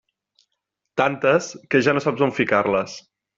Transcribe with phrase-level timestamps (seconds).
[1.01, 2.99] Tantes, que ja no sap on ficar-les.